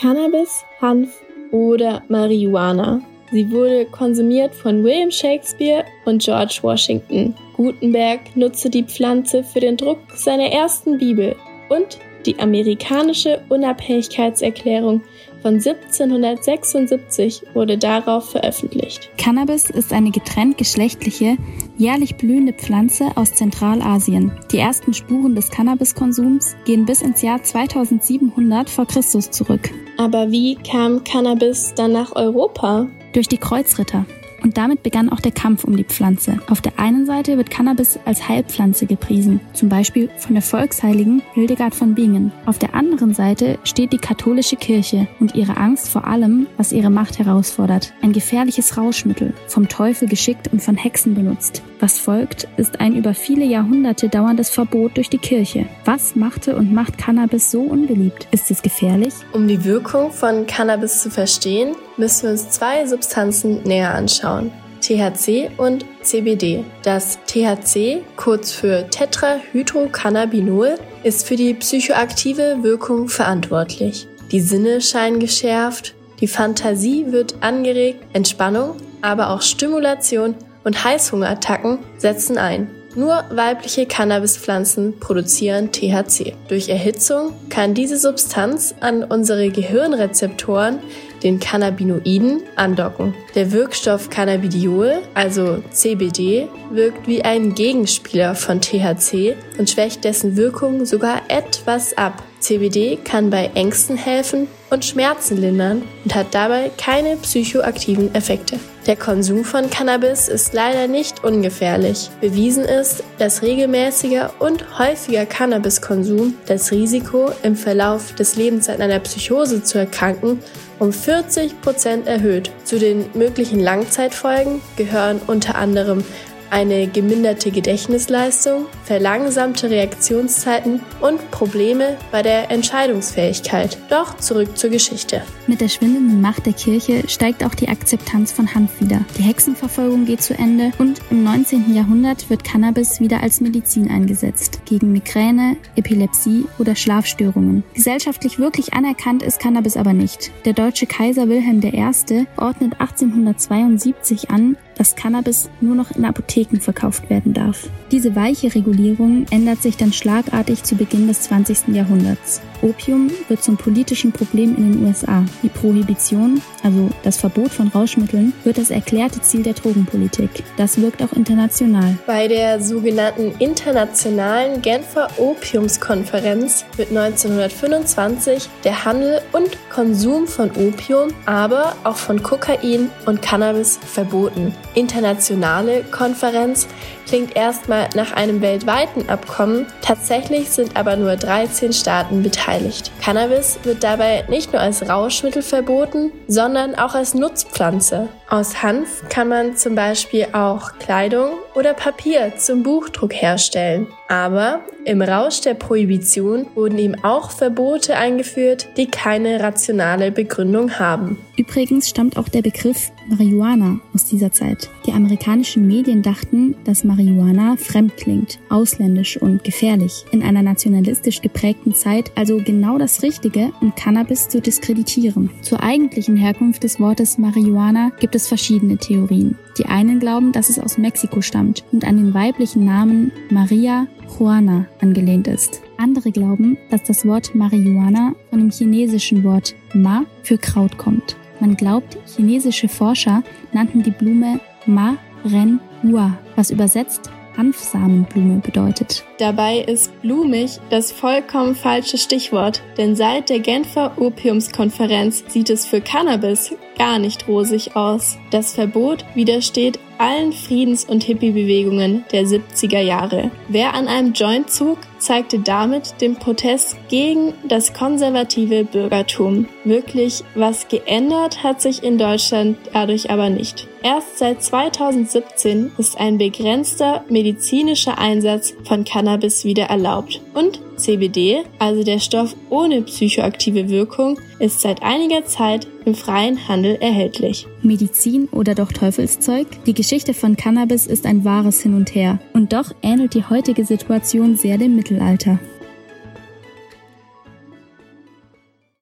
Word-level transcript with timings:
Cannabis, 0.00 0.64
Hanf 0.80 1.10
oder 1.50 2.02
Marihuana. 2.08 3.02
Sie 3.32 3.50
wurde 3.50 3.84
konsumiert 3.84 4.54
von 4.54 4.82
William 4.82 5.10
Shakespeare 5.10 5.84
und 6.06 6.22
George 6.22 6.58
Washington. 6.62 7.34
Gutenberg 7.54 8.34
nutzte 8.34 8.70
die 8.70 8.82
Pflanze 8.82 9.44
für 9.44 9.60
den 9.60 9.76
Druck 9.76 9.98
seiner 10.14 10.46
ersten 10.46 10.96
Bibel 10.96 11.36
und 11.68 11.98
die 12.24 12.38
amerikanische 12.38 13.42
Unabhängigkeitserklärung 13.50 15.02
von 15.42 15.54
1776 15.54 17.42
wurde 17.54 17.78
darauf 17.78 18.30
veröffentlicht. 18.30 19.10
Cannabis 19.16 19.70
ist 19.70 19.92
eine 19.92 20.10
getrennt 20.10 20.58
geschlechtliche, 20.58 21.36
jährlich 21.76 22.16
blühende 22.16 22.52
Pflanze 22.52 23.06
aus 23.16 23.34
Zentralasien. 23.34 24.32
Die 24.52 24.58
ersten 24.58 24.94
Spuren 24.94 25.34
des 25.34 25.50
Cannabiskonsums 25.50 26.56
gehen 26.64 26.84
bis 26.84 27.02
ins 27.02 27.22
Jahr 27.22 27.42
2700 27.42 28.68
vor 28.68 28.86
Christus 28.86 29.30
zurück. 29.30 29.70
Aber 29.96 30.30
wie 30.30 30.54
kam 30.56 31.04
Cannabis 31.04 31.74
dann 31.74 31.92
nach 31.92 32.14
Europa? 32.16 32.88
Durch 33.12 33.28
die 33.28 33.38
Kreuzritter. 33.38 34.06
Und 34.42 34.56
damit 34.56 34.82
begann 34.82 35.10
auch 35.10 35.20
der 35.20 35.32
Kampf 35.32 35.64
um 35.64 35.76
die 35.76 35.84
Pflanze. 35.84 36.38
Auf 36.48 36.60
der 36.60 36.78
einen 36.78 37.06
Seite 37.06 37.36
wird 37.36 37.50
Cannabis 37.50 37.98
als 38.04 38.28
Heilpflanze 38.28 38.86
gepriesen, 38.86 39.40
zum 39.52 39.68
Beispiel 39.68 40.10
von 40.16 40.34
der 40.34 40.42
Volksheiligen 40.42 41.22
Hildegard 41.34 41.74
von 41.74 41.94
Bingen. 41.94 42.32
Auf 42.46 42.58
der 42.58 42.74
anderen 42.74 43.14
Seite 43.14 43.58
steht 43.64 43.92
die 43.92 43.98
katholische 43.98 44.56
Kirche 44.56 45.08
und 45.18 45.34
ihre 45.34 45.56
Angst 45.56 45.88
vor 45.88 46.06
allem, 46.06 46.46
was 46.56 46.72
ihre 46.72 46.90
Macht 46.90 47.18
herausfordert. 47.18 47.92
Ein 48.02 48.12
gefährliches 48.12 48.76
Rauschmittel, 48.76 49.34
vom 49.46 49.68
Teufel 49.68 50.08
geschickt 50.08 50.48
und 50.52 50.62
von 50.62 50.76
Hexen 50.76 51.14
benutzt. 51.14 51.62
Was 51.80 51.98
folgt, 51.98 52.46
ist 52.58 52.78
ein 52.78 52.94
über 52.94 53.14
viele 53.14 53.46
Jahrhunderte 53.46 54.10
dauerndes 54.10 54.50
Verbot 54.50 54.98
durch 54.98 55.08
die 55.08 55.16
Kirche. 55.16 55.64
Was 55.86 56.14
machte 56.14 56.54
und 56.54 56.74
macht 56.74 56.98
Cannabis 56.98 57.50
so 57.50 57.62
unbeliebt? 57.62 58.28
Ist 58.32 58.50
es 58.50 58.60
gefährlich? 58.60 59.14
Um 59.32 59.48
die 59.48 59.64
Wirkung 59.64 60.12
von 60.12 60.46
Cannabis 60.46 61.02
zu 61.02 61.10
verstehen, 61.10 61.74
müssen 61.96 62.24
wir 62.24 62.30
uns 62.32 62.50
zwei 62.50 62.86
Substanzen 62.86 63.62
näher 63.62 63.94
anschauen. 63.94 64.52
THC 64.82 65.50
und 65.56 65.86
CBD. 66.02 66.64
Das 66.82 67.18
THC, 67.26 68.02
kurz 68.16 68.52
für 68.52 68.86
Tetrahydrocannabinol, 68.90 70.74
ist 71.02 71.26
für 71.26 71.36
die 71.36 71.54
psychoaktive 71.54 72.58
Wirkung 72.60 73.08
verantwortlich. 73.08 74.06
Die 74.32 74.40
Sinne 74.40 74.82
scheinen 74.82 75.18
geschärft, 75.18 75.94
die 76.20 76.28
Fantasie 76.28 77.06
wird 77.10 77.36
angeregt, 77.40 78.04
Entspannung, 78.12 78.76
aber 79.00 79.30
auch 79.30 79.40
Stimulation 79.40 80.34
und 80.64 80.84
Heißhungerattacken 80.84 81.78
setzen 81.98 82.38
ein. 82.38 82.68
Nur 82.96 83.22
weibliche 83.30 83.86
Cannabispflanzen 83.86 84.98
produzieren 84.98 85.70
THC. 85.70 86.34
Durch 86.48 86.68
Erhitzung 86.68 87.34
kann 87.48 87.72
diese 87.72 87.96
Substanz 87.96 88.74
an 88.80 89.04
unsere 89.04 89.48
Gehirnrezeptoren, 89.50 90.80
den 91.22 91.38
Cannabinoiden, 91.38 92.42
andocken. 92.56 93.14
Der 93.36 93.52
Wirkstoff 93.52 94.10
Cannabidiol, 94.10 95.02
also 95.14 95.62
CBD, 95.70 96.48
wirkt 96.72 97.06
wie 97.06 97.22
ein 97.22 97.54
Gegenspieler 97.54 98.34
von 98.34 98.60
THC 98.60 99.36
und 99.56 99.70
schwächt 99.70 100.02
dessen 100.02 100.36
Wirkung 100.36 100.84
sogar 100.84 101.22
etwas 101.28 101.96
ab. 101.96 102.24
CBD 102.40 102.96
kann 102.96 103.30
bei 103.30 103.50
Ängsten 103.54 103.96
helfen 103.96 104.48
und 104.70 104.84
Schmerzen 104.84 105.36
lindern 105.36 105.82
und 106.04 106.14
hat 106.16 106.34
dabei 106.34 106.70
keine 106.76 107.16
psychoaktiven 107.16 108.12
Effekte. 108.14 108.58
Der 108.90 108.96
Konsum 108.96 109.44
von 109.44 109.70
Cannabis 109.70 110.26
ist 110.26 110.52
leider 110.52 110.88
nicht 110.88 111.22
ungefährlich. 111.22 112.10
Bewiesen 112.20 112.64
ist, 112.64 113.04
dass 113.18 113.40
regelmäßiger 113.40 114.32
und 114.40 114.80
häufiger 114.80 115.26
Cannabiskonsum 115.26 116.34
das 116.46 116.72
Risiko, 116.72 117.30
im 117.44 117.54
Verlauf 117.54 118.16
des 118.16 118.34
Lebens 118.34 118.68
an 118.68 118.82
einer 118.82 118.98
Psychose 118.98 119.62
zu 119.62 119.78
erkranken, 119.78 120.40
um 120.80 120.92
40 120.92 121.60
Prozent 121.60 122.08
erhöht. 122.08 122.50
Zu 122.64 122.80
den 122.80 123.04
möglichen 123.14 123.60
Langzeitfolgen 123.60 124.60
gehören 124.74 125.20
unter 125.24 125.54
anderem 125.54 126.02
eine 126.50 126.86
geminderte 126.86 127.50
Gedächtnisleistung, 127.50 128.66
verlangsamte 128.84 129.70
Reaktionszeiten 129.70 130.80
und 131.00 131.30
Probleme 131.30 131.96
bei 132.10 132.22
der 132.22 132.50
Entscheidungsfähigkeit. 132.50 133.78
Doch 133.88 134.16
zurück 134.18 134.56
zur 134.58 134.70
Geschichte. 134.70 135.22
Mit 135.46 135.60
der 135.60 135.68
schwindenden 135.68 136.20
Macht 136.20 136.46
der 136.46 136.52
Kirche 136.52 137.08
steigt 137.08 137.44
auch 137.44 137.54
die 137.54 137.68
Akzeptanz 137.68 138.32
von 138.32 138.54
Hanf 138.54 138.80
wieder. 138.80 139.04
Die 139.18 139.22
Hexenverfolgung 139.22 140.04
geht 140.04 140.22
zu 140.22 140.34
Ende 140.34 140.72
und 140.78 141.00
im 141.10 141.24
19. 141.24 141.74
Jahrhundert 141.74 142.30
wird 142.30 142.44
Cannabis 142.44 143.00
wieder 143.00 143.22
als 143.22 143.40
Medizin 143.40 143.90
eingesetzt. 143.90 144.60
Gegen 144.64 144.92
Migräne, 144.92 145.56
Epilepsie 145.76 146.46
oder 146.58 146.76
Schlafstörungen. 146.76 147.64
Gesellschaftlich 147.74 148.38
wirklich 148.38 148.74
anerkannt 148.74 149.22
ist 149.22 149.40
Cannabis 149.40 149.76
aber 149.76 149.92
nicht. 149.92 150.30
Der 150.44 150.52
deutsche 150.52 150.86
Kaiser 150.86 151.28
Wilhelm 151.28 151.60
I. 151.62 152.26
ordnet 152.36 152.80
1872 152.80 154.30
an, 154.30 154.56
dass 154.80 154.96
Cannabis 154.96 155.50
nur 155.60 155.74
noch 155.74 155.90
in 155.90 156.06
Apotheken 156.06 156.58
verkauft 156.58 157.10
werden 157.10 157.34
darf. 157.34 157.68
Diese 157.90 158.16
weiche 158.16 158.54
Regulierung 158.54 159.26
ändert 159.30 159.60
sich 159.60 159.76
dann 159.76 159.92
schlagartig 159.92 160.62
zu 160.62 160.74
Beginn 160.74 161.06
des 161.06 161.20
20. 161.20 161.68
Jahrhunderts. 161.74 162.40
Opium 162.62 163.10
wird 163.28 163.42
zum 163.42 163.58
politischen 163.58 164.12
Problem 164.12 164.56
in 164.56 164.72
den 164.72 164.86
USA. 164.86 165.24
Die 165.42 165.48
Prohibition, 165.50 166.40
also 166.62 166.88
das 167.02 167.18
Verbot 167.18 167.50
von 167.50 167.68
Rauschmitteln, 167.68 168.32
wird 168.44 168.56
das 168.56 168.70
erklärte 168.70 169.20
Ziel 169.20 169.42
der 169.42 169.52
Drogenpolitik. 169.52 170.30
Das 170.56 170.80
wirkt 170.80 171.02
auch 171.02 171.12
international. 171.12 171.98
Bei 172.06 172.26
der 172.26 172.62
sogenannten 172.62 173.32
Internationalen 173.38 174.62
Genfer 174.62 175.08
Opiumskonferenz 175.18 176.64
wird 176.76 176.88
1925 176.88 178.48
der 178.64 178.84
Handel 178.86 179.20
und 179.32 179.58
Konsum 179.70 180.26
von 180.26 180.50
Opium, 180.52 181.08
aber 181.26 181.76
auch 181.84 181.96
von 181.96 182.22
Kokain 182.22 182.90
und 183.04 183.20
Cannabis 183.20 183.78
verboten. 183.84 184.54
Internationale 184.74 185.82
Konferenz 185.90 186.68
klingt 187.06 187.36
erstmal 187.36 187.88
nach 187.94 188.12
einem 188.12 188.40
weltweiten 188.40 189.08
Abkommen, 189.08 189.66
tatsächlich 189.82 190.50
sind 190.50 190.76
aber 190.76 190.96
nur 190.96 191.16
13 191.16 191.72
Staaten 191.72 192.22
beteiligt. 192.22 192.92
Cannabis 193.02 193.58
wird 193.64 193.82
dabei 193.82 194.24
nicht 194.28 194.52
nur 194.52 194.62
als 194.62 194.88
Rauschmittel 194.88 195.42
verboten, 195.42 196.12
sondern 196.28 196.74
auch 196.74 196.94
als 196.94 197.14
Nutzpflanze. 197.14 198.08
Aus 198.32 198.62
Hanf 198.62 199.02
kann 199.08 199.26
man 199.26 199.56
zum 199.56 199.74
Beispiel 199.74 200.24
auch 200.32 200.78
Kleidung 200.78 201.30
oder 201.56 201.74
Papier 201.74 202.34
zum 202.36 202.62
Buchdruck 202.62 203.12
herstellen. 203.12 203.88
Aber 204.06 204.60
im 204.84 205.02
Rausch 205.02 205.40
der 205.40 205.54
Prohibition 205.54 206.46
wurden 206.54 206.78
ihm 206.78 206.96
auch 207.02 207.30
Verbote 207.30 207.96
eingeführt, 207.96 208.68
die 208.76 208.86
keine 208.86 209.40
rationale 209.40 210.10
Begründung 210.10 210.78
haben. 210.78 211.18
Übrigens 211.36 211.88
stammt 211.88 212.16
auch 212.16 212.28
der 212.28 212.42
Begriff 212.42 212.90
Marihuana 213.08 213.80
aus 213.94 214.04
dieser 214.04 214.32
Zeit. 214.32 214.68
Die 214.86 214.92
amerikanischen 214.92 215.66
Medien 215.66 216.02
dachten, 216.02 216.54
dass 216.64 216.84
Marihuana 216.84 217.56
fremd 217.56 217.96
klingt, 217.96 218.38
ausländisch 218.48 219.16
und 219.16 219.44
gefährlich. 219.44 220.04
In 220.12 220.22
einer 220.22 220.42
nationalistisch 220.42 221.20
geprägten 221.20 221.74
Zeit 221.74 222.10
also 222.16 222.38
genau 222.44 222.78
das 222.78 223.02
Richtige, 223.02 223.52
um 223.60 223.74
Cannabis 223.74 224.28
zu 224.28 224.40
diskreditieren. 224.40 225.30
Zur 225.42 225.62
eigentlichen 225.62 226.16
Herkunft 226.16 226.62
des 226.62 226.78
Wortes 226.78 227.16
Marihuana 227.16 227.90
gibt 228.00 228.14
es 228.14 228.19
verschiedene 228.28 228.76
Theorien. 228.76 229.38
Die 229.58 229.66
einen 229.66 230.00
glauben, 230.00 230.32
dass 230.32 230.48
es 230.48 230.58
aus 230.58 230.78
Mexiko 230.78 231.20
stammt 231.20 231.64
und 231.72 231.84
an 231.84 231.96
den 231.96 232.14
weiblichen 232.14 232.64
Namen 232.64 233.12
Maria 233.30 233.86
Juana 234.18 234.66
angelehnt 234.80 235.28
ist. 235.28 235.62
Andere 235.76 236.10
glauben, 236.10 236.58
dass 236.70 236.82
das 236.82 237.06
Wort 237.06 237.34
Marihuana 237.34 238.14
von 238.30 238.38
dem 238.38 238.50
chinesischen 238.50 239.24
Wort 239.24 239.54
Ma 239.74 240.04
für 240.22 240.38
Kraut 240.38 240.78
kommt. 240.78 241.16
Man 241.40 241.56
glaubt, 241.56 241.96
chinesische 242.06 242.68
Forscher 242.68 243.22
nannten 243.52 243.82
die 243.82 243.90
Blume 243.90 244.40
Ma 244.66 244.96
Ren 245.24 245.60
Hua, 245.82 246.18
was 246.36 246.50
übersetzt 246.50 247.10
Hanfsamenblume 247.36 248.40
bedeutet. 248.40 249.04
Dabei 249.20 249.58
ist 249.58 250.00
blumig 250.00 250.52
das 250.70 250.92
vollkommen 250.92 251.54
falsche 251.54 251.98
Stichwort, 251.98 252.62
denn 252.78 252.96
seit 252.96 253.28
der 253.28 253.40
Genfer 253.40 253.92
Opiumskonferenz 253.98 255.24
sieht 255.28 255.50
es 255.50 255.66
für 255.66 255.82
Cannabis 255.82 256.54
gar 256.78 256.98
nicht 256.98 257.28
rosig 257.28 257.76
aus. 257.76 258.16
Das 258.30 258.54
Verbot 258.54 259.04
widersteht 259.14 259.78
allen 259.98 260.32
Friedens- 260.32 260.86
und 260.86 261.04
Hippie-Bewegungen 261.04 262.06
der 262.10 262.24
70er 262.24 262.80
Jahre. 262.80 263.30
Wer 263.48 263.74
an 263.74 263.86
einem 263.86 264.14
Joint 264.14 264.50
zog, 264.50 264.78
zeigte 264.98 265.40
damit 265.40 266.00
den 266.00 266.16
Protest 266.16 266.78
gegen 266.88 267.34
das 267.46 267.74
konservative 267.74 268.64
Bürgertum. 268.64 269.46
Wirklich 269.64 270.24
was 270.34 270.68
geändert 270.68 271.42
hat 271.42 271.60
sich 271.60 271.82
in 271.82 271.98
Deutschland 271.98 272.56
dadurch 272.72 273.10
aber 273.10 273.28
nicht. 273.28 273.68
Erst 273.82 274.18
seit 274.18 274.42
2017 274.42 275.72
ist 275.76 275.98
ein 275.98 276.16
begrenzter 276.16 277.04
medizinischer 277.10 277.98
Einsatz 277.98 278.54
von 278.64 278.84
Cannabis 279.10 279.44
wieder 279.44 279.64
erlaubt. 279.64 280.20
Und 280.34 280.60
CBD, 280.76 281.42
also 281.58 281.82
der 281.82 281.98
Stoff 281.98 282.36
ohne 282.48 282.82
psychoaktive 282.82 283.68
Wirkung, 283.68 284.20
ist 284.38 284.60
seit 284.60 284.82
einiger 284.82 285.24
Zeit 285.24 285.66
im 285.84 285.96
freien 285.96 286.46
Handel 286.48 286.76
erhältlich. 286.80 287.48
Medizin 287.60 288.28
oder 288.28 288.54
doch 288.54 288.70
Teufelszeug? 288.70 289.46
Die 289.66 289.74
Geschichte 289.74 290.14
von 290.14 290.36
Cannabis 290.36 290.86
ist 290.86 291.06
ein 291.06 291.24
wahres 291.24 291.60
Hin 291.60 291.74
und 291.74 291.92
Her. 291.94 292.20
Und 292.34 292.52
doch 292.52 292.72
ähnelt 292.82 293.14
die 293.14 293.24
heutige 293.24 293.64
Situation 293.64 294.36
sehr 294.36 294.58
dem 294.58 294.76
Mittelalter. 294.76 295.40